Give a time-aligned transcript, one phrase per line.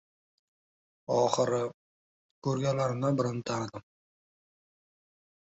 [1.17, 1.59] Oxiri,
[2.47, 3.87] ko‘rganlarimdan birovini tanidim.